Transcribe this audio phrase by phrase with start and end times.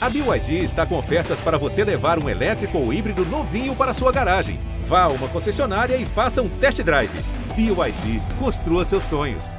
[0.00, 4.12] A BYD está com ofertas para você levar um elétrico ou híbrido novinho para sua
[4.12, 4.60] garagem.
[4.84, 7.10] Vá a uma concessionária e faça um test drive.
[7.56, 9.56] BYD, construa seus sonhos.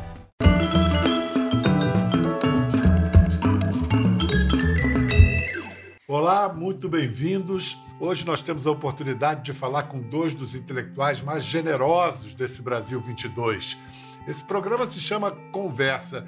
[6.07, 7.77] Olá, muito bem-vindos.
[7.99, 13.01] Hoje nós temos a oportunidade de falar com dois dos intelectuais mais generosos desse Brasil
[13.01, 13.77] 22.
[14.25, 16.25] Esse programa se chama Conversa.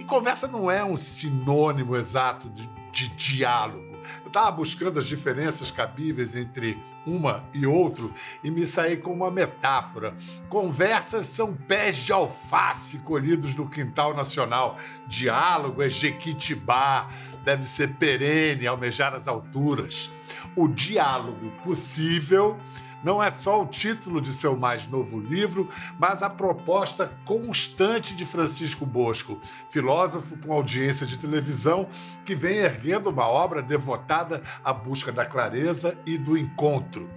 [0.00, 3.96] E conversa não é um sinônimo exato de, de diálogo.
[4.20, 8.12] Eu estava buscando as diferenças cabíveis entre uma e outro
[8.44, 10.14] e me saí com uma metáfora.
[10.48, 14.76] Conversas são pés de alface colhidos no quintal nacional.
[15.06, 17.08] Diálogo é jequitibá,
[17.44, 20.10] deve ser perene, almejar as alturas.
[20.54, 22.58] O diálogo possível
[23.02, 28.24] não é só o título de seu mais novo livro, mas a proposta constante de
[28.24, 31.88] Francisco Bosco, filósofo com audiência de televisão
[32.24, 37.08] que vem erguendo uma obra devotada à busca da clareza e do encontro.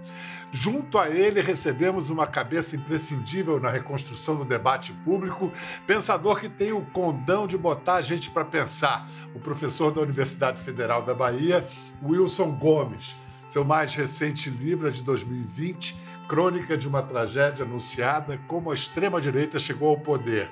[0.52, 5.52] Junto a ele, recebemos uma cabeça imprescindível na reconstrução do debate público,
[5.86, 10.60] pensador que tem o condão de botar a gente para pensar, o professor da Universidade
[10.62, 11.66] Federal da Bahia,
[12.02, 13.14] Wilson Gomes
[13.48, 15.96] seu mais recente livro é de 2020,
[16.28, 20.50] Crônica de uma Tragédia Anunciada: Como a Extrema-Direita Chegou ao Poder.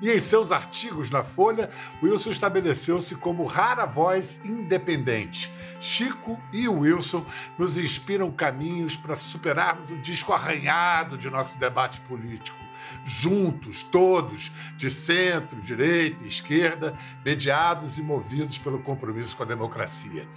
[0.00, 1.70] E em seus artigos na Folha,
[2.02, 5.50] Wilson estabeleceu-se como rara voz independente.
[5.80, 7.24] Chico e Wilson
[7.58, 12.58] nos inspiram caminhos para superarmos o disco arranhado de nosso debate político.
[13.06, 16.94] Juntos, todos, de centro, direita esquerda,
[17.24, 20.28] mediados e movidos pelo compromisso com a democracia.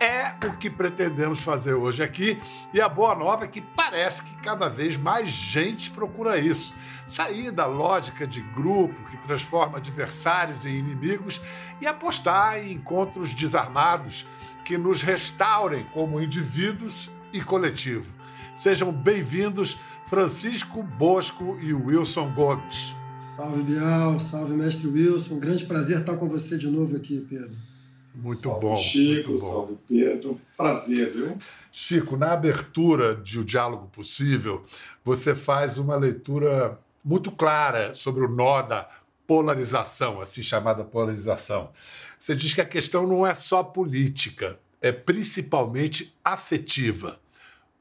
[0.00, 2.40] É o que pretendemos fazer hoje aqui,
[2.72, 6.72] e a boa nova é que parece que cada vez mais gente procura isso.
[7.06, 11.38] Sair da lógica de grupo que transforma adversários em inimigos
[11.82, 14.26] e apostar em encontros desarmados
[14.64, 18.14] que nos restaurem como indivíduos e coletivo.
[18.54, 22.94] Sejam bem-vindos Francisco Bosco e Wilson Gomes.
[23.20, 25.38] Salve, Bial, salve, mestre Wilson.
[25.38, 27.69] Grande prazer estar com você de novo aqui, Pedro.
[28.14, 28.76] Muito salve bom.
[28.76, 29.52] Chico, muito bom.
[29.52, 30.40] salve Pedro.
[30.56, 31.38] Prazer, viu?
[31.72, 34.64] Chico, na abertura de O Diálogo Possível,
[35.04, 38.88] você faz uma leitura muito clara sobre o nó da
[39.26, 41.70] polarização, assim chamada polarização.
[42.18, 47.20] Você diz que a questão não é só política, é principalmente afetiva.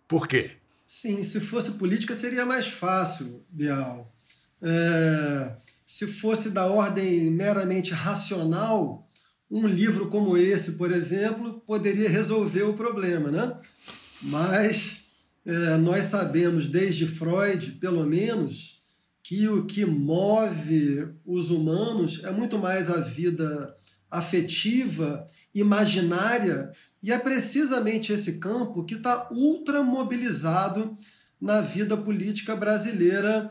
[0.08, 0.52] Por quê?
[0.86, 4.12] Sim, se fosse política seria mais fácil, Bial.
[4.62, 5.52] É,
[5.88, 9.09] se fosse da ordem meramente racional,
[9.50, 13.58] um livro como esse, por exemplo, poderia resolver o problema, né?
[14.22, 15.08] Mas
[15.46, 18.84] é, nós sabemos desde Freud, pelo menos,
[19.24, 23.76] que o que move os humanos é muito mais a vida
[24.10, 26.72] afetiva, imaginária,
[27.02, 30.98] e é precisamente esse campo que está ultra mobilizado
[31.40, 33.50] na vida política brasileira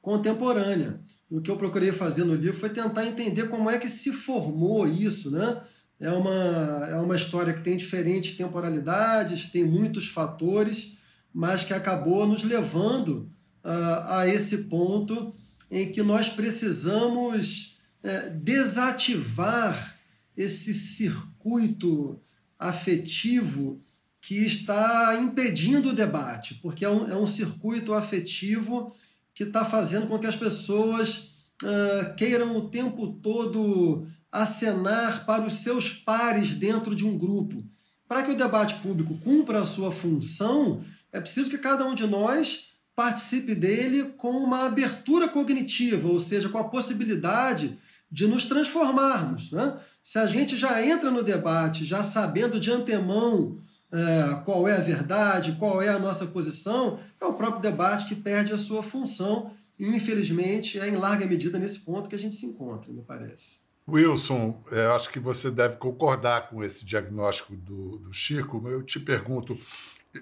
[0.00, 1.00] contemporânea.
[1.28, 4.86] O que eu procurei fazer no livro foi tentar entender como é que se formou
[4.86, 5.60] isso, né?
[5.98, 10.96] É uma, é uma história que tem diferentes temporalidades, tem muitos fatores,
[11.32, 13.30] mas que acabou nos levando
[13.64, 15.34] uh, a esse ponto
[15.70, 19.96] em que nós precisamos uh, desativar
[20.36, 22.20] esse circuito
[22.58, 23.82] afetivo
[24.20, 28.94] que está impedindo o debate, porque é um, é um circuito afetivo
[29.36, 31.28] que está fazendo com que as pessoas
[31.62, 37.62] uh, queiram o tempo todo acenar para os seus pares dentro de um grupo.
[38.08, 40.82] Para que o debate público cumpra a sua função,
[41.12, 46.48] é preciso que cada um de nós participe dele com uma abertura cognitiva, ou seja,
[46.48, 47.78] com a possibilidade
[48.10, 49.52] de nos transformarmos.
[49.52, 49.78] Né?
[50.02, 53.58] Se a gente já entra no debate já sabendo de antemão
[53.92, 58.14] é, qual é a verdade, qual é a nossa posição, é o próprio debate que
[58.14, 59.52] perde a sua função.
[59.78, 63.60] E, infelizmente, é em larga medida nesse ponto que a gente se encontra, me parece.
[63.88, 68.66] Wilson, eu acho que você deve concordar com esse diagnóstico do, do Chico.
[68.68, 69.56] Eu te pergunto,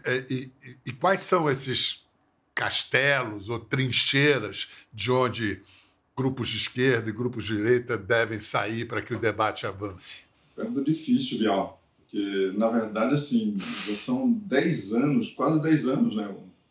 [0.05, 2.05] é, e, e, e quais são esses
[2.55, 5.63] castelos ou trincheiras de onde
[6.17, 10.25] grupos de esquerda e grupos de direita devem sair para que o debate avance?
[10.55, 11.81] Pergunta difícil, Bial.
[12.15, 13.57] Porque, na verdade, assim,
[13.89, 16.29] já são 10 anos, quase 10 anos, né?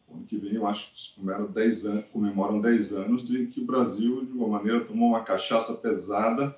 [0.08, 3.60] O ano que vem, eu acho que comemoram 10 anos, comemoram 10 anos de que
[3.60, 6.56] o Brasil, de uma maneira, tomou uma cachaça pesada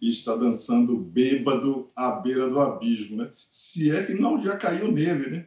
[0.00, 3.28] e está dançando bêbado à beira do abismo, né?
[3.50, 5.46] Se é que não já caiu nele, né?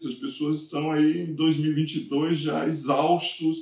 [0.00, 3.56] Essas pessoas estão aí em 2022 já exaustos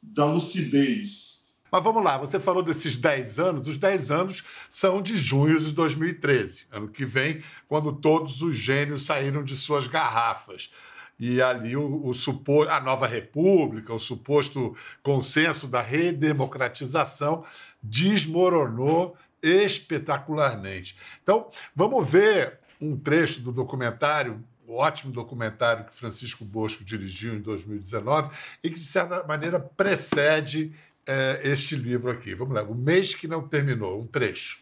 [0.00, 1.41] da lucidez.
[1.72, 5.72] Mas vamos lá, você falou desses 10 anos, os 10 anos são de junho de
[5.72, 10.70] 2013, ano que vem, quando todos os gênios saíram de suas garrafas.
[11.18, 17.42] E ali o, o supor, a nova república, o suposto consenso da redemocratização
[17.82, 20.94] desmoronou espetacularmente.
[21.22, 27.40] Então, vamos ver um trecho do documentário o ótimo documentário que Francisco Bosco dirigiu em
[27.40, 28.34] 2019
[28.64, 30.72] e que, de certa maneira, precede
[31.06, 32.34] é, este livro aqui.
[32.34, 34.60] Vamos lá, O Mês que Não Terminou, um trecho.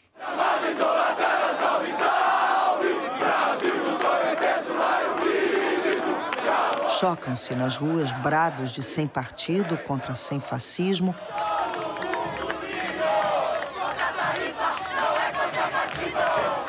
[6.99, 11.15] Chocam-se nas ruas brados de sem partido contra sem fascismo.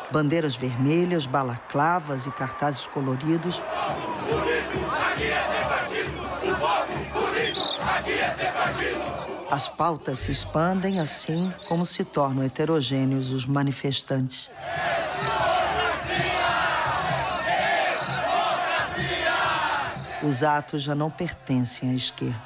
[0.09, 3.61] Bandeiras vermelhas, balaclavas e cartazes coloridos.
[9.51, 14.49] As pautas se expandem assim como se tornam heterogêneos os manifestantes.
[20.23, 22.39] Os atos já não pertencem à esquerda.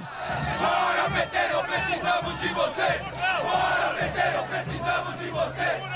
[0.60, 3.00] Bora, PT, não precisamos de você!
[3.44, 5.96] Bora, PT, não precisamos de você!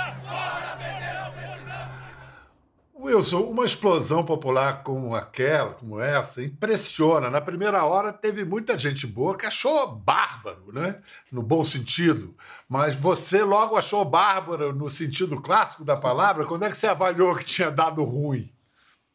[3.19, 7.29] Wilson, uma explosão popular como aquela, como essa, impressiona.
[7.29, 11.01] Na primeira hora teve muita gente boa que achou bárbaro, né?
[11.29, 12.33] No bom sentido.
[12.67, 16.45] Mas você logo achou bárbaro no sentido clássico da palavra.
[16.45, 18.49] Quando é que você avaliou que tinha dado ruim?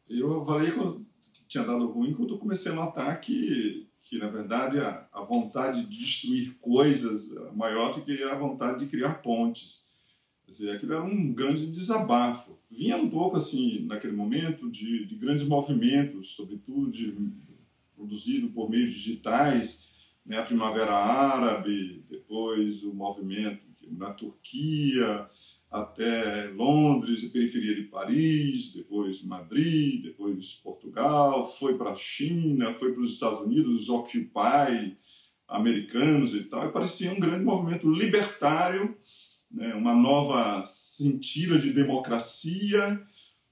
[0.07, 1.03] Eu avaliei quando
[1.47, 5.83] tinha dado ruim quando eu comecei a notar que, que na verdade, a, a vontade
[5.83, 9.85] de destruir coisas era maior do que a vontade de criar pontes.
[10.47, 12.57] Dizer, aquilo era um grande desabafo.
[12.69, 17.15] Vinha um pouco, assim, naquele momento, de, de grandes movimentos, sobretudo de,
[17.95, 20.37] produzido por meios digitais, né?
[20.37, 25.25] a Primavera Árabe, depois o movimento na Turquia,
[25.69, 32.93] até Londres, a periferia de Paris, depois Madrid, depois Portugal, foi para a China, foi
[32.93, 34.97] para os Estados Unidos, os Occupy
[35.47, 38.97] americanos e tal, e parecia um grande movimento libertário,
[39.55, 43.01] né, uma nova sentida de democracia,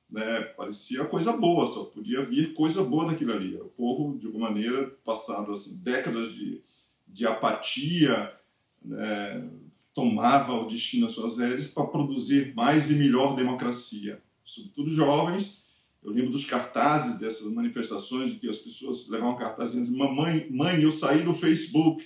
[0.09, 3.55] né, parecia coisa boa, só podia vir coisa boa daquilo ali.
[3.55, 6.61] O povo, de alguma maneira, passado assim, décadas de,
[7.07, 8.33] de apatia,
[8.83, 9.49] né,
[9.93, 14.21] tomava o destino às suas redes para produzir mais e melhor democracia.
[14.43, 15.63] Sobretudo jovens.
[16.03, 20.81] Eu lembro dos cartazes dessas manifestações, de que as pessoas levavam cartazes dizendo: Mamãe, mãe,
[20.81, 22.05] eu saí do Facebook.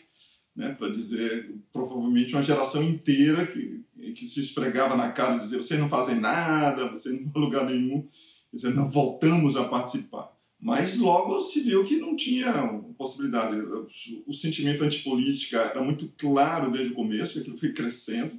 [0.57, 5.61] Né, para dizer, provavelmente, uma geração inteira que, que se esfregava na cara e dizia:
[5.61, 8.07] vocês não fazem nada, vocês não vão lugar nenhum.
[8.51, 10.35] Dizer, não voltamos a participar.
[10.59, 12.51] Mas logo se viu que não tinha
[12.97, 13.55] possibilidade.
[14.25, 18.33] O sentimento antipolítica era muito claro desde o começo, aquilo foi crescendo.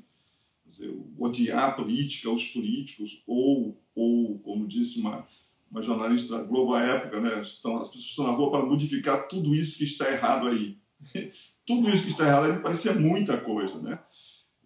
[0.66, 5.24] Dizer, odiar a política, os políticos, ou, ou como disse uma,
[5.70, 9.28] uma jornalista da Globo à época, né, estão, as pessoas estão na rua para modificar
[9.28, 10.76] tudo isso que está errado aí.
[11.68, 13.98] Tudo isso que está errado aí parecia muita coisa, né?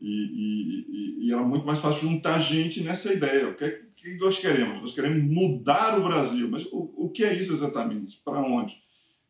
[0.00, 3.48] E, e, e, era muito mais fácil juntar gente nessa ideia.
[3.48, 4.80] O que, é que nós queremos?
[4.80, 6.48] Nós queremos mudar o Brasil.
[6.48, 8.20] Mas o, o que é isso exatamente?
[8.24, 8.76] Para onde?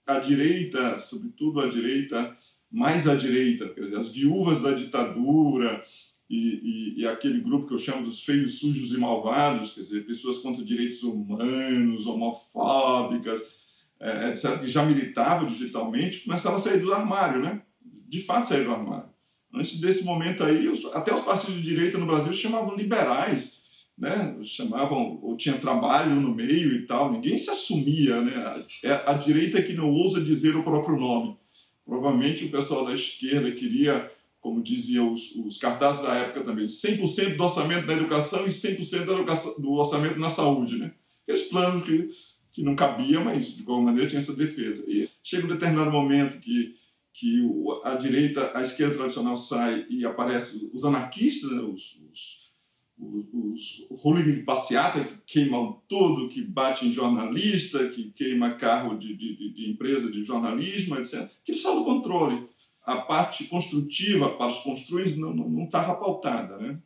[0.07, 2.37] A direita, sobretudo a direita,
[2.71, 5.83] mais a direita, quer dizer, as viúvas da ditadura
[6.29, 10.39] e, e, aquele grupo que eu chamo dos feios, sujos e malvados, quer dizer, pessoas
[10.39, 13.62] contra direitos humanos, homofóbicas,
[14.03, 17.63] é, etc., que já militavam digitalmente, começaram a sair do armário, né?
[18.09, 19.09] De fato, sair do armário.
[19.55, 23.63] Antes desse momento aí, até os partidos de direita no Brasil chamavam liberais,
[23.97, 24.37] né?
[24.43, 28.21] chamavam, ou tinha trabalho no meio e tal, ninguém se assumia.
[28.23, 28.65] Né?
[28.83, 31.37] É a direita que não ousa dizer o próprio nome.
[31.85, 37.37] Provavelmente o pessoal da esquerda queria, como diziam os, os cartazes da época também, 100%
[37.37, 40.79] do orçamento da educação e 100% da educação, do orçamento na saúde.
[40.79, 40.93] Né?
[41.25, 42.09] Aqueles planos que,
[42.53, 44.85] que não cabiam, mas de qualquer maneira tinha essa defesa.
[44.87, 46.75] E chega um determinado momento que
[47.13, 47.45] que
[47.85, 52.53] a direita, a esquerda tradicional sai e aparece os anarquistas, né, os, os,
[52.99, 59.15] os, os de passeata que queimam tudo, que batem em jornalista, que queima carro de,
[59.15, 61.29] de, de empresa de jornalismo, etc.
[61.45, 62.47] Que sai do controle.
[62.85, 66.79] A parte construtiva para os construídos não estava pautada, né?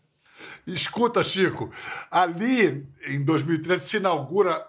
[0.67, 1.71] Escuta, Chico,
[2.11, 4.63] ali em 2013 se inaugura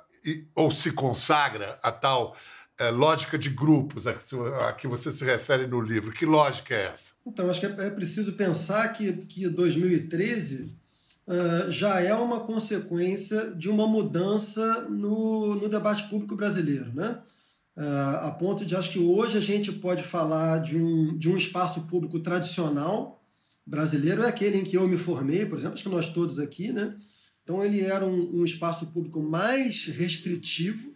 [0.56, 2.36] ou se consagra a tal
[2.80, 4.24] é, lógica de grupos a que,
[4.62, 6.12] a que, você se refere no livro.
[6.12, 7.14] Que lógica é essa?
[7.26, 10.76] Então, acho que é, é preciso pensar que, que 2013
[11.28, 16.94] uh, já é uma consequência de uma mudança no, no debate público brasileiro.
[16.94, 17.20] Né?
[17.76, 21.38] Uh, a ponto de, acho que hoje a gente pode falar de um, de um
[21.38, 23.24] espaço público tradicional,
[23.66, 26.72] brasileiro é aquele em que eu me formei, por exemplo, acho que nós todos aqui,
[26.72, 26.96] né?
[27.48, 30.94] Então ele era um, um espaço público mais restritivo,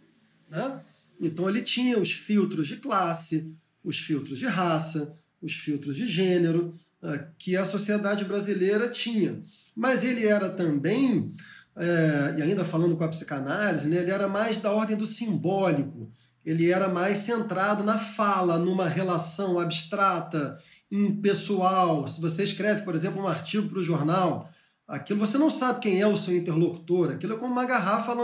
[0.50, 0.82] né?
[1.18, 3.50] Então ele tinha os filtros de classe,
[3.82, 9.42] os filtros de raça, os filtros de gênero, uh, que a sociedade brasileira tinha.
[9.74, 11.32] Mas ele era também,
[11.74, 16.12] é, e ainda falando com a psicanálise, né, ele era mais da ordem do simbólico,
[16.44, 20.58] ele era mais centrado na fala, numa relação abstrata,
[20.90, 22.06] impessoal.
[22.06, 24.52] Se você escreve, por exemplo, um artigo para o jornal,
[24.92, 28.14] aquilo você não sabe quem é o seu interlocutor, aquilo é como uma garrafa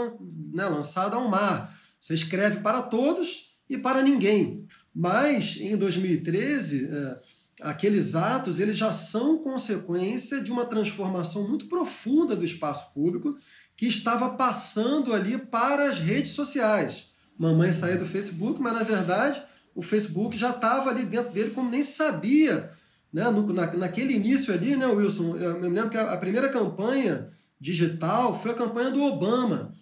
[0.53, 1.75] né, lançada ao mar.
[1.99, 4.67] Você escreve para todos e para ninguém.
[4.93, 7.21] Mas em 2013, é,
[7.61, 13.35] aqueles atos eles já são consequência de uma transformação muito profunda do espaço público
[13.75, 17.09] que estava passando ali para as redes sociais.
[17.35, 19.41] Mamãe saiu do Facebook, mas na verdade
[19.73, 22.77] o Facebook já estava ali dentro dele como nem sabia.
[23.11, 23.29] Né?
[23.29, 25.35] No, na, naquele início ali, né, Wilson?
[25.37, 29.73] Eu me lembro que a, a primeira campanha digital foi a campanha do Obama.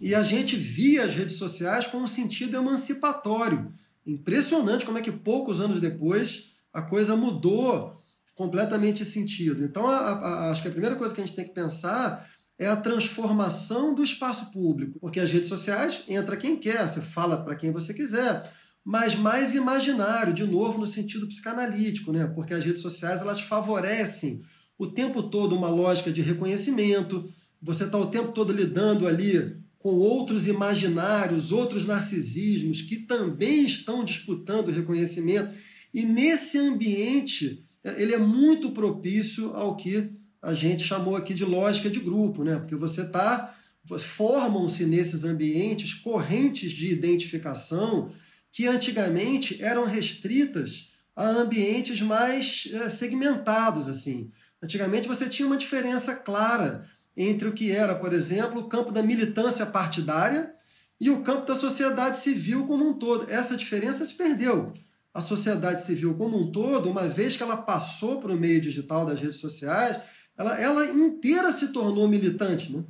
[0.00, 3.72] E a gente via as redes sociais com um sentido emancipatório.
[4.06, 8.02] Impressionante como é que poucos anos depois a coisa mudou
[8.34, 9.64] completamente de sentido.
[9.64, 12.68] Então, a, a, acho que a primeira coisa que a gente tem que pensar é
[12.68, 17.56] a transformação do espaço público, porque as redes sociais entra quem quer, você fala para
[17.56, 18.52] quem você quiser,
[18.84, 22.26] mas mais imaginário, de novo no sentido psicanalítico, né?
[22.26, 24.42] Porque as redes sociais elas favorecem
[24.78, 27.32] o tempo todo uma lógica de reconhecimento.
[27.62, 34.04] Você está o tempo todo lidando ali com outros imaginários, outros narcisismos que também estão
[34.04, 35.54] disputando reconhecimento.
[35.92, 40.10] E nesse ambiente, ele é muito propício ao que
[40.42, 42.56] a gente chamou aqui de lógica de grupo, né?
[42.56, 43.54] Porque você está
[43.98, 48.10] formam-se nesses ambientes correntes de identificação
[48.54, 54.30] que antigamente eram restritas a ambientes mais é, segmentados assim.
[54.62, 59.02] Antigamente você tinha uma diferença clara entre o que era, por exemplo, o campo da
[59.02, 60.54] militância partidária
[61.00, 63.28] e o campo da sociedade civil como um todo.
[63.28, 64.72] Essa diferença se perdeu.
[65.12, 69.04] A sociedade civil como um todo, uma vez que ela passou para o meio digital
[69.04, 70.00] das redes sociais,
[70.38, 72.72] ela, ela inteira se tornou militante.
[72.72, 72.84] Né?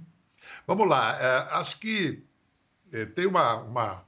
[0.66, 2.23] Vamos lá, é, acho que
[2.92, 4.04] é, tem uma, uma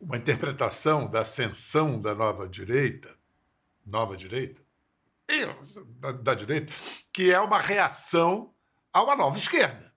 [0.00, 3.14] uma interpretação da ascensão da nova direita,
[3.84, 4.60] nova direita,
[5.98, 6.72] da, da direita,
[7.12, 8.54] que é uma reação
[8.92, 9.92] a uma nova esquerda.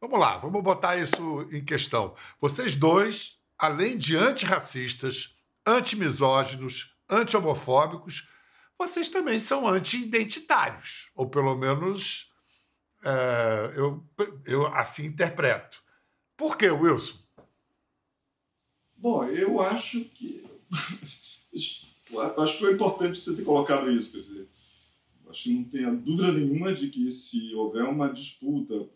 [0.00, 2.14] Vamos lá, vamos botar isso em questão.
[2.40, 5.34] Vocês dois, além de antirracistas,
[5.66, 8.28] antimisóginos, anti-homofóbicos,
[8.78, 12.30] vocês também são anti-identitários, ou pelo menos
[13.02, 14.06] é, eu,
[14.44, 15.82] eu assim interpreto.
[16.36, 17.23] Por que, Wilson?
[18.96, 20.44] Bom, eu acho que.
[21.52, 24.12] acho que foi importante você ter colocado isso.
[24.12, 24.48] Quer dizer,
[25.28, 28.88] acho que não tenha dúvida nenhuma de que se houver uma disputa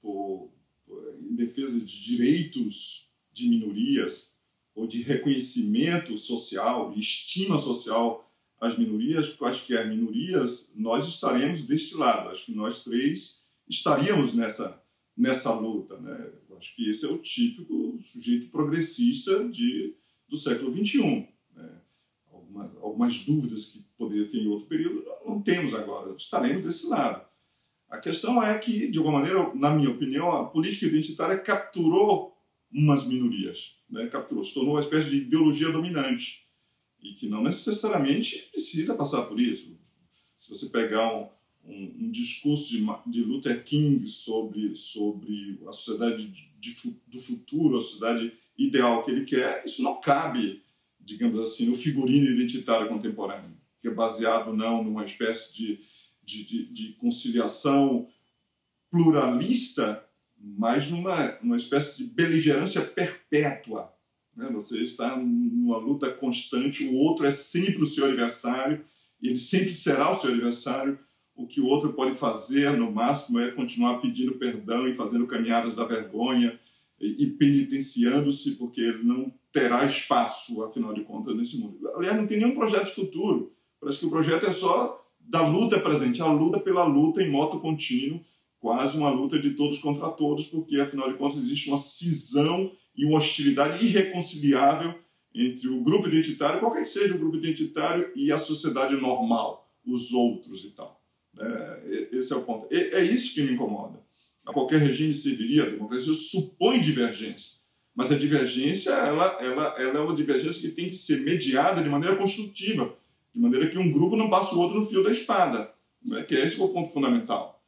[0.00, 0.50] por,
[0.86, 4.36] por, em defesa de direitos de minorias
[4.74, 12.30] ou de reconhecimento social, de estima social às minorias, as minorias, nós estaremos deste lado.
[12.30, 14.82] Acho que nós três estaríamos nessa,
[15.16, 15.98] nessa luta.
[15.98, 16.30] Né?
[16.56, 19.94] Acho que esse é o típico sujeito progressista de,
[20.28, 21.28] do século XXI.
[21.54, 21.80] Né?
[22.30, 27.26] Alguma, algumas dúvidas que poderia ter em outro período, não temos agora, estaremos desse lado.
[27.88, 32.36] A questão é que, de alguma maneira, na minha opinião, a política identitária capturou
[32.70, 34.06] umas minorias, né?
[34.08, 36.46] capturou, se tornou uma espécie de ideologia dominante
[37.00, 39.78] e que não necessariamente precisa passar por isso.
[40.36, 41.28] Se você pegar um,
[41.66, 47.76] um, um discurso de, de, Luther King sobre, sobre a sociedade de, de, do futuro,
[47.76, 50.62] a sociedade ideal que ele quer, isso não cabe,
[51.00, 55.80] digamos assim, no figurino identitário contemporâneo, que é baseado não numa espécie de,
[56.22, 58.08] de, de conciliação
[58.90, 60.04] pluralista,
[60.38, 63.92] mas numa, numa espécie de beligerância perpétua.
[64.34, 64.48] Né?
[64.52, 68.84] Você está numa luta constante, o outro é sempre o seu adversário,
[69.22, 70.98] ele sempre será o seu adversário,
[71.36, 75.74] o que o outro pode fazer, no máximo, é continuar pedindo perdão e fazendo caminhadas
[75.74, 76.58] da vergonha
[76.98, 81.78] e penitenciando-se, porque ele não terá espaço, afinal de contas, nesse mundo.
[81.94, 83.52] Aliás, não tem nenhum projeto futuro.
[83.78, 87.60] Parece que o projeto é só da luta presente, a luta pela luta em moto
[87.60, 88.20] contínuo,
[88.58, 93.04] quase uma luta de todos contra todos, porque, afinal de contas, existe uma cisão e
[93.04, 94.94] uma hostilidade irreconciliável
[95.34, 100.12] entre o grupo identitário, qualquer que seja o grupo identitário, e a sociedade normal, os
[100.12, 100.95] outros e tal.
[101.38, 102.66] É, esse é o ponto.
[102.72, 104.00] É, é isso que me incomoda.
[104.44, 107.56] A qualquer regime serviria, a democracia supõe divergência.
[107.94, 111.88] Mas a divergência ela, ela, ela é uma divergência que tem que ser mediada de
[111.88, 112.94] maneira construtiva,
[113.34, 115.72] de maneira que um grupo não passe o outro no fio da espada,
[116.04, 116.22] né?
[116.22, 117.62] que esse é o ponto fundamental.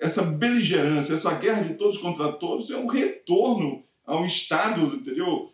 [0.00, 5.50] Essa beligerância, essa guerra de todos contra todos é um retorno a um Estado, entendeu?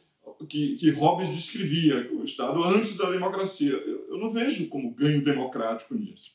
[0.48, 3.72] Que, que Hobbes descrevia, o Estado antes da democracia.
[3.72, 6.32] Eu, eu não vejo como ganho democrático nisso.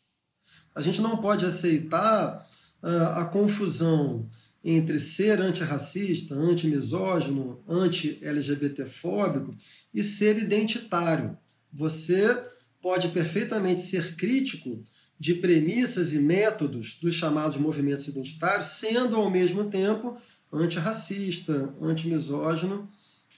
[0.77, 2.48] A gente não pode aceitar
[2.84, 4.29] uh, a confusão
[4.63, 9.55] entre ser antirracista, antimisógino, anti-LGBTfóbico
[9.91, 11.36] e ser identitário.
[11.74, 12.39] Você
[12.79, 14.84] pode perfeitamente ser crítico
[15.19, 20.15] de premissas e métodos dos chamados movimentos identitários, sendo ao mesmo tempo
[20.53, 22.88] antirracista, antimisógino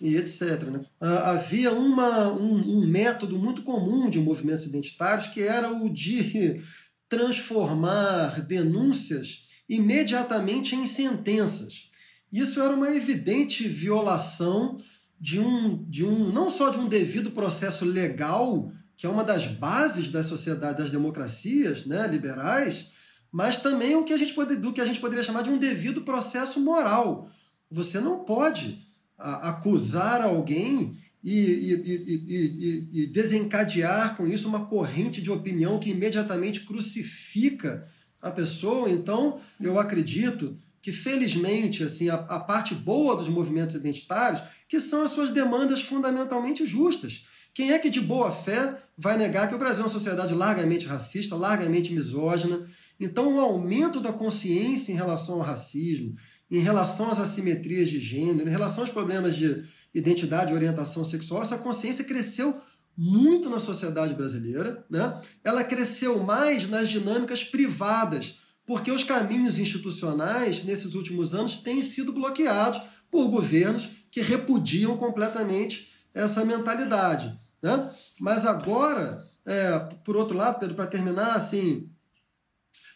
[0.01, 0.63] e etc.
[0.63, 0.81] Né?
[1.00, 6.62] Ah, havia uma, um, um método muito comum de movimentos identitários que era o de
[7.10, 11.89] transformar denúncias imediatamente em sentenças.
[12.32, 14.78] Isso era uma evidente violação
[15.20, 19.48] de um, de um não só de um devido processo legal, que é uma das
[19.48, 22.92] bases da sociedade, das democracias né, liberais,
[23.32, 25.58] mas também o que a gente pode, do que a gente poderia chamar de um
[25.58, 27.30] devido processo moral.
[27.70, 28.86] Você não pode
[29.18, 35.90] a, acusar alguém e, e, e, e, desencadear com isso uma corrente de opinião que
[35.90, 37.88] imediatamente crucifica
[38.22, 38.90] a pessoa.
[38.90, 45.04] Então, eu acredito que, felizmente, assim, a, a parte boa dos movimentos identitários, que são
[45.04, 47.26] as suas demandas fundamentalmente justas.
[47.54, 50.86] Quem é que, de boa fé, vai negar que o Brasil é uma sociedade largamente
[50.86, 52.66] racista, largamente misógina?
[52.98, 56.16] Então, o aumento da consciência em relação ao racismo,
[56.50, 61.41] em relação às assimetrias de gênero, em relação aos problemas de identidade e orientação sexual,
[61.41, 62.62] essa consciência cresceu
[62.98, 65.22] muito na sociedade brasileira, né?
[65.43, 72.12] ela cresceu mais nas dinâmicas privadas, porque os caminhos institucionais, nesses últimos anos, têm sido
[72.12, 77.39] bloqueados por governos que repudiam completamente essa mentalidade.
[77.62, 77.89] Né?
[78.19, 81.89] Mas agora, é, por outro lado, Pedro, para terminar, assim,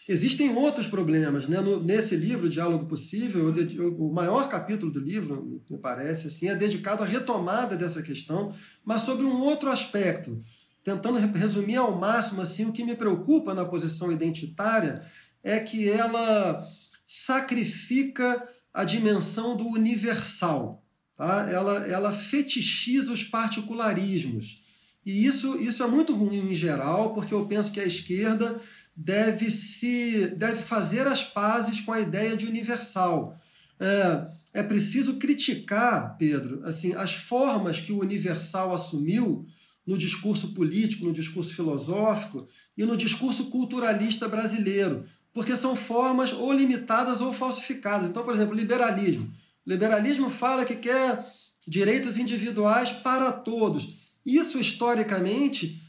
[0.08, 1.48] Existem outros problemas.
[1.48, 1.60] Né?
[1.62, 6.56] No, nesse livro, Diálogo Possível, o, o maior capítulo do livro, me parece, assim, é
[6.56, 10.44] dedicado à retomada dessa questão, mas sobre um outro aspecto.
[10.84, 15.06] Tentando resumir ao máximo, assim, o que me preocupa na posição identitária
[15.42, 16.68] é que ela
[17.08, 20.84] sacrifica a dimensão do universal.
[21.16, 21.50] Tá?
[21.50, 24.62] Ela, ela fetichiza os particularismos.
[25.06, 28.60] E isso, isso é muito ruim em geral, porque eu penso que a esquerda
[28.96, 33.38] deve se deve fazer as pazes com a ideia de universal.
[33.80, 39.48] É, é preciso criticar, Pedro, assim, as formas que o universal assumiu
[39.86, 46.54] no discurso político, no discurso filosófico e no discurso culturalista brasileiro, porque são formas ou
[46.54, 48.10] limitadas ou falsificadas.
[48.10, 49.34] Então, por exemplo, liberalismo.
[49.66, 51.26] O liberalismo fala que quer
[51.68, 53.96] direitos individuais para todos.
[54.26, 55.82] Isso, historicamente,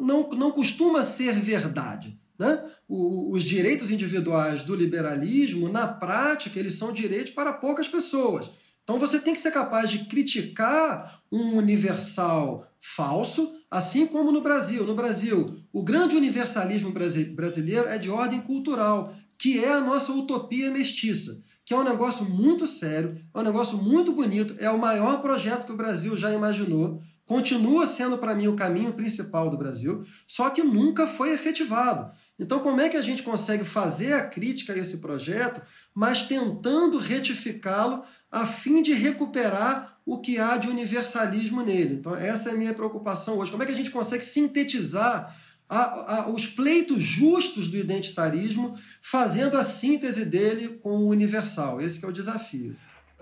[0.00, 2.19] não, não costuma ser verdade.
[2.40, 2.58] Né?
[2.88, 8.50] O, os direitos individuais do liberalismo, na prática, eles são direitos para poucas pessoas.
[8.82, 14.86] Então você tem que ser capaz de criticar um universal falso, assim como no Brasil.
[14.86, 20.70] No Brasil, o grande universalismo brasileiro é de ordem cultural, que é a nossa utopia
[20.70, 25.20] mestiça, que é um negócio muito sério, é um negócio muito bonito, é o maior
[25.20, 30.04] projeto que o Brasil já imaginou, continua sendo para mim o caminho principal do Brasil,
[30.26, 32.10] só que nunca foi efetivado.
[32.40, 35.60] Então, como é que a gente consegue fazer a crítica a esse projeto,
[35.94, 41.96] mas tentando retificá-lo a fim de recuperar o que há de universalismo nele?
[41.96, 43.50] Então, essa é a minha preocupação hoje.
[43.50, 45.36] Como é que a gente consegue sintetizar
[45.68, 51.78] a, a, os pleitos justos do identitarismo, fazendo a síntese dele com o universal?
[51.78, 52.74] Esse é o desafio.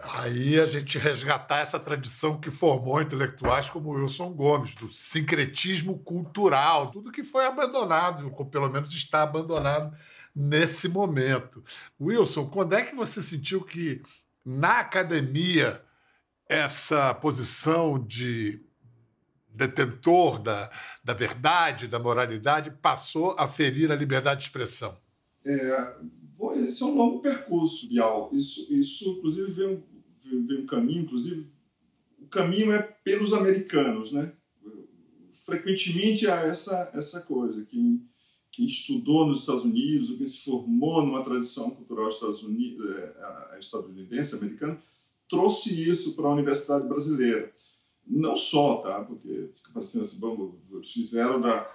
[0.02, 6.90] Aí a gente resgatar essa tradição que formou intelectuais como Wilson Gomes, do sincretismo cultural,
[6.90, 9.96] tudo que foi abandonado, ou pelo menos está abandonado
[10.34, 11.64] nesse momento.
[12.00, 14.02] Wilson, quando é que você sentiu que
[14.44, 15.82] na academia
[16.48, 18.64] essa posição de
[19.48, 20.70] detentor da,
[21.02, 24.96] da verdade, da moralidade, passou a ferir a liberdade de expressão?
[25.44, 25.94] É,
[26.38, 28.30] Bom, esse é um longo percurso, Bial.
[28.32, 29.82] Isso, isso inclusive, vem,
[30.46, 31.50] vem um caminho, inclusive,
[32.20, 34.32] o caminho é pelos americanos, né?
[35.44, 38.06] Frequentemente há essa, essa coisa, quem,
[38.52, 42.08] quem estudou nos Estados Unidos, quem se formou numa tradição cultural
[42.44, 44.80] Unidos, é, estadunidense, americana,
[45.28, 47.52] trouxe isso para a universidade brasileira.
[48.06, 49.02] Não só, tá?
[49.02, 51.68] Porque fica parecendo assim, bom, fizeram da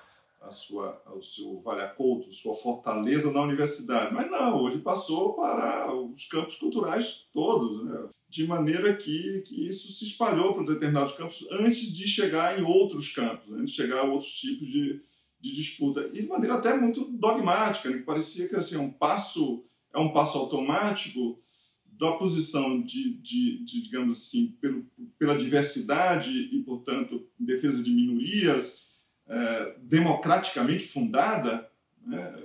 [0.44, 4.14] a sua, o seu Valhacolto, sua fortaleza na universidade.
[4.14, 8.10] Mas não, hoje passou para os campos culturais todos, né?
[8.30, 13.10] de maneira que, que isso se espalhou para determinados campos antes de chegar em outros
[13.14, 15.02] campos, antes de chegar a outros tipos de,
[15.40, 18.00] de disputa e de maneira até muito dogmática, né?
[18.00, 21.40] que parecia que assim, é um passo é um passo automático
[21.86, 24.86] da posição de, de, de digamos assim, pelo,
[25.20, 28.84] pela diversidade e, portanto, defesa de minorias
[29.28, 31.70] é, democraticamente fundada
[32.06, 32.44] né,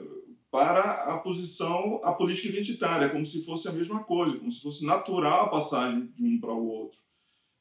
[0.51, 4.85] para a posição, a política identitária, como se fosse a mesma coisa, como se fosse
[4.87, 6.99] natural a passagem de um para o outro.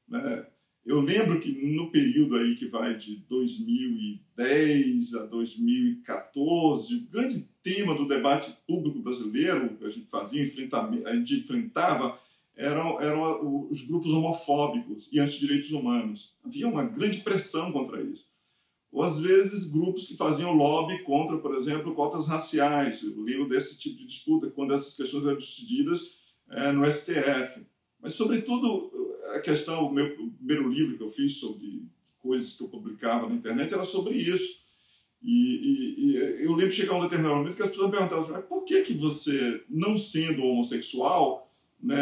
[0.08, 0.46] Né?
[0.86, 7.94] Eu lembro que no período aí que vai de 2010 a 2014, o grande tema
[7.94, 12.18] do debate público brasileiro que a gente fazia, a gente enfrentava,
[12.56, 16.38] eram, eram os grupos homofóbicos e antidireitos humanos.
[16.42, 18.32] Havia uma grande pressão contra isso.
[18.92, 23.04] Ou, às vezes, grupos que faziam lobby contra, por exemplo, cotas raciais.
[23.04, 27.66] Eu lembro desse tipo de disputa, quando essas questões eram decididas é, no STF.
[28.00, 28.92] Mas, sobretudo,
[29.36, 31.86] a questão, o meu primeiro livro que eu fiz sobre
[32.20, 34.68] coisas que eu publicava na internet era sobre isso.
[35.22, 38.64] E, e, e eu lembro chegar um determinado momento que as pessoas perguntavam assim, por
[38.64, 41.98] que que você, não sendo homossexual, né,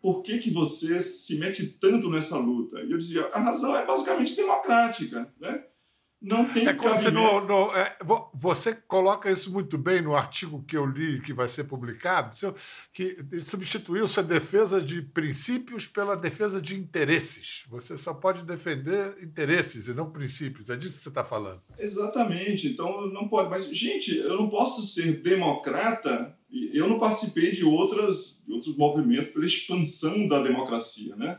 [0.00, 2.82] por que que você se mete tanto nessa luta?
[2.82, 5.64] E eu dizia, a razão é basicamente democrática, né?
[6.20, 7.96] Não tem é como se no, no é,
[8.34, 12.36] você coloca isso muito bem no artigo que eu li que vai ser publicado
[12.92, 17.64] que substituiu sua defesa de princípios pela defesa de interesses.
[17.68, 20.70] Você só pode defender interesses e não princípios.
[20.70, 21.62] É disso que você está falando.
[21.78, 22.66] Exatamente.
[22.66, 23.48] Então não pode.
[23.48, 26.36] Mas gente eu não posso ser democrata
[26.72, 31.38] eu não participei de outras outros movimentos pela expansão da democracia né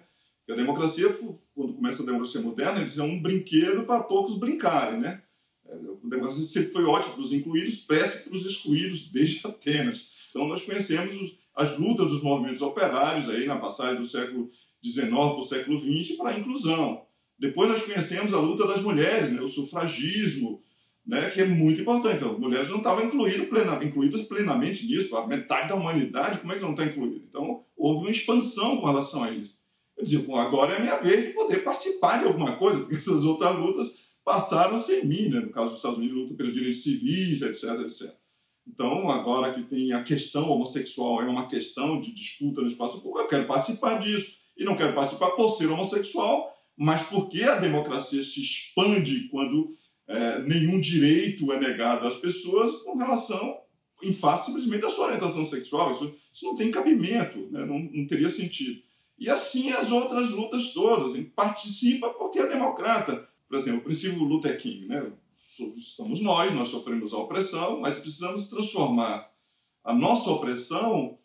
[0.50, 1.16] porque a democracia,
[1.54, 5.22] quando começa a democracia moderna, eles é um brinquedo para poucos brincarem, né?
[5.68, 10.08] É, a democracia sempre foi ótima para os incluídos, preste para os excluídos desde Atenas.
[10.32, 14.50] Então nós conhecemos os, as lutas dos movimentos operários aí na passagem do século
[14.84, 17.06] XIX para o século XX para a inclusão.
[17.38, 19.42] Depois nós conhecemos a luta das mulheres, né?
[19.42, 20.64] o sufragismo,
[21.06, 21.30] né?
[21.30, 22.18] que é muito importante.
[22.18, 25.16] Então, as mulheres não estavam incluídas, plena, incluídas plenamente nisso.
[25.16, 27.24] A metade da humanidade, como é que não está incluída?
[27.30, 29.59] Então houve uma expansão com relação a isso.
[30.00, 33.58] Eu bom, agora é minha vez de poder participar de alguma coisa, porque essas outras
[33.58, 33.88] lutas
[34.24, 35.42] passaram sem mim, né?
[35.42, 38.10] No caso dos Estados Unidos, luta pelos direitos civis, etc, etc.
[38.66, 43.20] Então, agora que tem a questão homossexual, é uma questão de disputa no espaço público,
[43.20, 44.38] eu quero participar disso.
[44.58, 49.68] E não quero participar por ser homossexual, mas porque a democracia se expande quando
[50.08, 53.58] é, nenhum direito é negado às pessoas com relação,
[54.04, 55.92] em face simplesmente da sua orientação sexual.
[55.92, 57.66] Isso, isso não tem cabimento, né?
[57.66, 58.82] não, não teria sentido.
[59.20, 61.14] E assim as outras lutas todas.
[61.36, 63.28] Participa porque é democrata.
[63.48, 65.12] Por exemplo, o princípio Luther King, né?
[65.78, 69.30] Estamos nós, nós sofremos a opressão, mas precisamos transformar
[69.84, 71.18] a nossa opressão,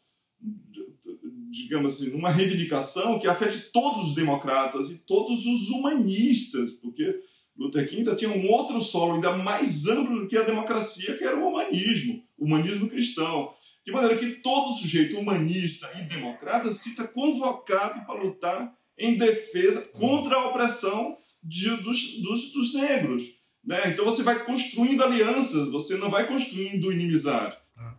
[1.51, 7.21] digamos assim, numa reivindicação que afete todos os democratas e todos os humanistas, porque
[7.57, 11.25] Luther King ainda tinha um outro solo ainda mais amplo do que a democracia, que
[11.25, 13.53] era o humanismo, o humanismo cristão.
[13.85, 19.83] De maneira que todo sujeito humanista e democrata se sinta convocado para lutar em defesa
[19.93, 23.25] contra a opressão de, dos, dos, dos negros.
[23.63, 23.91] Né?
[23.91, 27.57] Então você vai construindo alianças, você não vai construindo inimizade.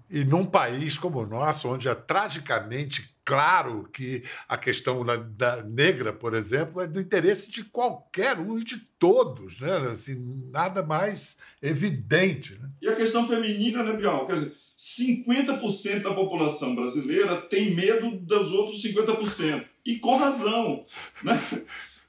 [0.09, 6.13] E num país como o nosso, onde é tragicamente claro que a questão da, negra,
[6.13, 9.75] por exemplo, é do interesse de qualquer um e de todos, né?
[9.91, 10.15] Assim,
[10.51, 12.53] nada mais evidente.
[12.53, 12.69] Né?
[12.83, 14.27] E a questão feminina, né, Bial?
[14.27, 19.65] Quer dizer, 50% da população brasileira tem medo dos outros 50%.
[19.83, 20.83] E com razão.
[21.23, 21.39] Né?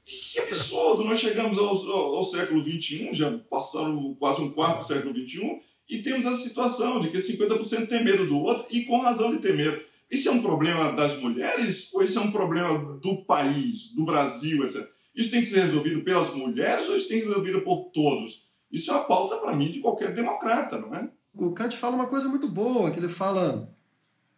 [0.05, 1.03] Que absurdo!
[1.03, 5.59] Nós chegamos ao, ao, ao século XXI, já passaram quase um quarto do século XXI,
[5.89, 9.39] e temos a situação de que 50% tem medo do outro e com razão de
[9.39, 9.81] ter medo.
[10.09, 14.63] Isso é um problema das mulheres ou isso é um problema do país, do Brasil,
[14.63, 14.81] etc?
[15.13, 18.47] Isso tem que ser resolvido pelas mulheres ou isso tem que ser resolvido por todos?
[18.71, 21.09] Isso é uma pauta para mim de qualquer democrata, não é?
[21.33, 23.73] O Kant fala uma coisa muito boa, que ele fala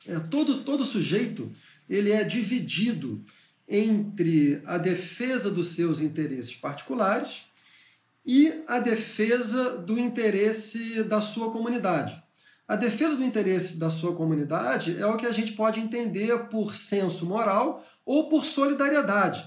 [0.07, 1.51] é, todo, todo sujeito
[1.89, 3.23] ele é dividido
[3.67, 7.45] entre a defesa dos seus interesses particulares
[8.25, 12.21] e a defesa do interesse da sua comunidade.
[12.69, 16.75] A defesa do interesse da sua comunidade é o que a gente pode entender por
[16.75, 19.43] senso moral ou por solidariedade.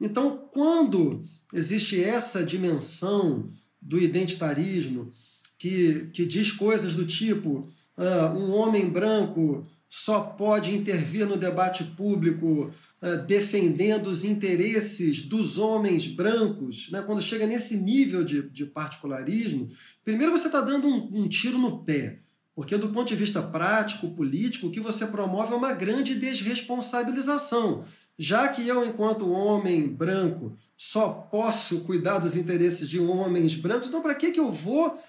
[0.00, 5.12] Então, quando existe essa dimensão do identitarismo
[5.56, 11.84] que, que diz coisas do tipo uh, um homem branco só pode intervir no debate
[11.84, 17.02] público uh, defendendo os interesses dos homens brancos, né?
[17.02, 19.70] quando chega nesse nível de, de particularismo,
[20.04, 22.24] primeiro você está dando um, um tiro no pé.
[22.54, 27.84] Porque, do ponto de vista prático, político, o que você promove é uma grande desresponsabilização.
[28.16, 34.02] Já que eu, enquanto homem branco, só posso cuidar dos interesses de homens brancos, então
[34.02, 35.00] para que, que eu vou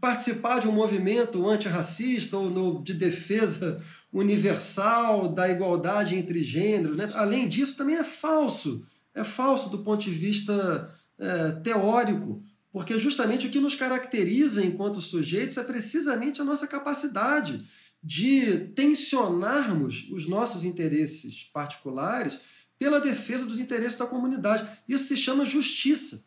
[0.00, 6.96] participar de um movimento antirracista ou no, de defesa universal da igualdade entre gêneros.
[6.96, 7.10] Né?
[7.14, 8.86] Além disso, também é falso.
[9.14, 12.42] É falso do ponto de vista é, teórico,
[12.76, 17.66] porque justamente o que nos caracteriza enquanto sujeitos é precisamente a nossa capacidade
[18.02, 22.38] de tensionarmos os nossos interesses particulares
[22.78, 24.68] pela defesa dos interesses da comunidade.
[24.86, 26.26] Isso se chama justiça.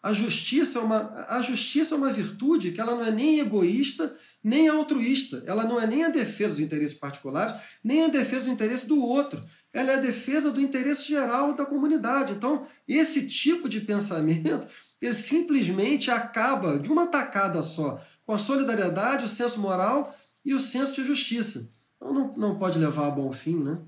[0.00, 4.16] A justiça é uma, a justiça é uma virtude que ela não é nem egoísta
[4.40, 5.42] nem altruísta.
[5.46, 9.02] Ela não é nem a defesa dos interesses particulares, nem a defesa do interesse do
[9.02, 9.44] outro.
[9.72, 12.34] Ela é a defesa do interesse geral da comunidade.
[12.34, 14.66] Então, esse tipo de pensamento
[15.00, 20.60] ele simplesmente acaba de uma tacada só com a solidariedade, o senso moral e o
[20.60, 21.70] senso de justiça.
[21.96, 23.78] Então, não, não pode levar a bom fim, né?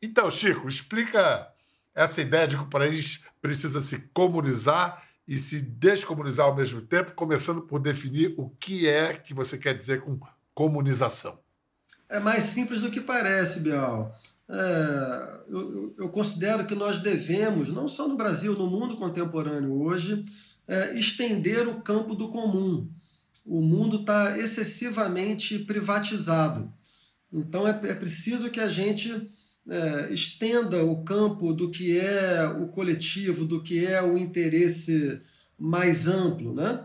[0.00, 1.48] Então, Chico, explica
[1.94, 7.12] essa ideia de que o país precisa se comunizar e se descomunizar ao mesmo tempo,
[7.12, 10.18] começando por definir o que é que você quer dizer com
[10.54, 11.38] comunização.
[12.08, 14.12] É mais simples do que parece, Bial.
[14.52, 20.24] É, eu, eu, considero que nós devemos, não só no Brasil, no mundo contemporâneo hoje,
[20.66, 22.88] é, estender o campo do comum.
[23.46, 26.72] O mundo está excessivamente privatizado.
[27.32, 29.30] Então é, é preciso que a gente
[29.68, 35.20] é, estenda o campo do que é o coletivo, do que é o interesse
[35.56, 36.52] mais amplo.
[36.52, 36.84] Né?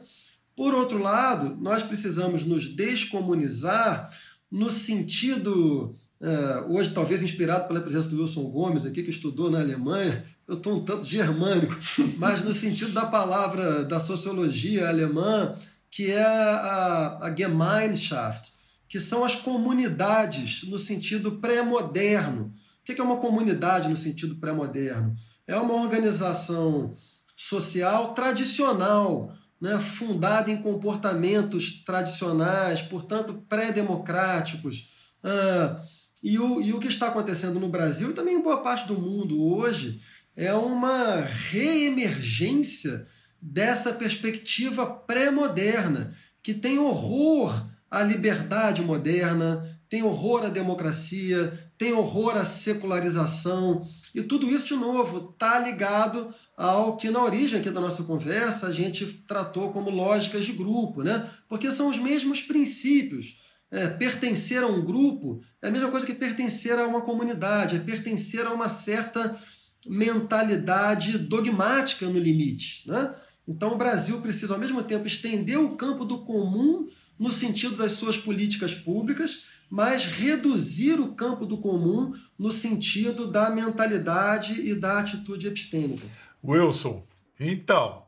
[0.55, 4.09] Por outro lado, nós precisamos nos descomunizar
[4.51, 5.95] no sentido,
[6.25, 10.55] é, hoje talvez inspirado pela presença do Wilson Gomes aqui, que estudou na Alemanha, eu
[10.55, 11.77] estou um tanto germânico,
[12.17, 15.55] mas no sentido da palavra da sociologia alemã,
[15.91, 18.53] que é a, a Gemeinschaft,
[18.89, 22.51] que são as comunidades no sentido pré-moderno.
[22.81, 25.15] O que é uma comunidade no sentido pré-moderno?
[25.45, 26.97] É uma organização
[27.37, 34.89] social tradicional, né, fundada em comportamentos tradicionais, portanto pré-democráticos.
[35.23, 35.81] Ah,
[36.25, 38.99] e, o, e o que está acontecendo no Brasil e também em boa parte do
[38.99, 40.01] mundo hoje
[40.35, 43.07] é uma reemergência
[43.39, 52.35] dessa perspectiva pré-moderna, que tem horror à liberdade moderna, tem horror à democracia, tem horror
[52.35, 57.81] à secularização, e tudo isso, de novo, está ligado ao que na origem aqui da
[57.81, 61.29] nossa conversa a gente tratou como lógicas de grupo, né?
[61.47, 63.44] porque são os mesmos princípios.
[63.75, 67.79] É, pertencer a um grupo é a mesma coisa que pertencer a uma comunidade, é
[67.79, 69.37] pertencer a uma certa
[69.85, 72.87] mentalidade dogmática no limite.
[72.87, 73.13] Né?
[73.45, 76.87] Então o Brasil precisa, ao mesmo tempo, estender o campo do comum
[77.19, 83.49] no sentido das suas políticas públicas, mas reduzir o campo do comum no sentido da
[83.49, 86.07] mentalidade e da atitude epistêmica.
[86.41, 87.05] Wilson,
[87.37, 88.04] então,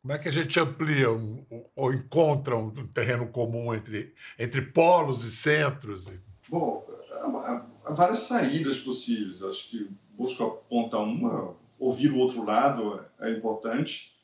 [0.00, 5.24] como é que a gente amplia um, ou encontra um, terreno comum entre, entre polos
[5.24, 6.10] e centros?
[6.48, 9.42] Bom, há, várias saídas possíveis.
[9.42, 14.16] Acho que busco apontar uma, ouvir o outro lado é importante.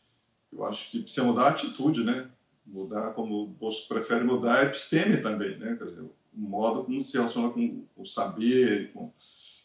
[0.52, 2.28] Eu acho que precisa mudar a atitude, né?
[2.64, 5.76] Mudar, como o Bosco prefere mudar, a episteme também, né?
[5.76, 9.12] Quer dizer, o modo como se relaciona com o saber com,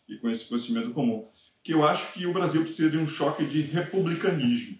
[0.08, 1.28] e com esse conhecimento comum
[1.64, 4.78] que eu acho que o Brasil precisa de um choque de republicanismo.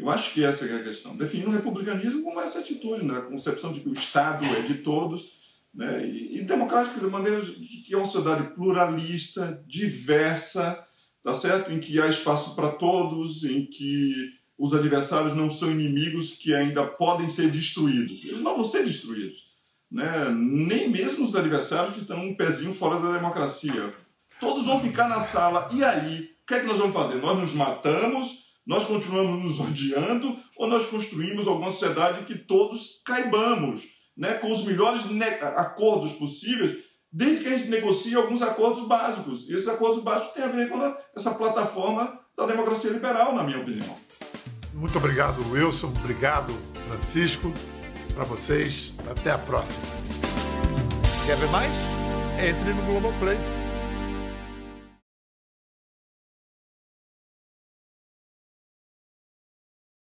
[0.00, 1.16] Eu acho que essa é a questão.
[1.16, 3.18] Definir o republicanismo como essa atitude, né?
[3.18, 5.40] a concepção de que o Estado é de todos,
[5.74, 6.06] né?
[6.06, 10.82] e, e democrático de maneira de que é uma sociedade pluralista, diversa,
[11.22, 11.70] tá certo?
[11.70, 16.86] em que há espaço para todos, em que os adversários não são inimigos que ainda
[16.86, 18.24] podem ser destruídos.
[18.24, 19.44] Eles não vão ser destruídos.
[19.90, 20.30] Né?
[20.30, 23.94] Nem mesmo os adversários que estão um pezinho fora da democracia
[24.40, 25.68] todos vão ficar na sala.
[25.72, 27.16] E aí, o que é que nós vamos fazer?
[27.16, 28.39] Nós nos matamos,
[28.70, 33.82] nós continuamos nos odiando, ou nós construímos alguma sociedade que todos caibamos,
[34.16, 35.02] né, com os melhores
[35.56, 36.78] acordos possíveis,
[37.12, 39.48] desde que a gente negocie alguns acordos básicos.
[39.48, 40.78] E esses acordos básicos têm a ver com
[41.16, 43.96] essa plataforma da democracia liberal, na minha opinião.
[44.72, 45.88] Muito obrigado, Wilson.
[45.88, 46.54] Obrigado,
[46.86, 47.52] Francisco.
[48.14, 49.82] Para vocês, até a próxima.
[51.26, 51.72] Quer ver mais?
[52.38, 53.59] Entre no Globoplay.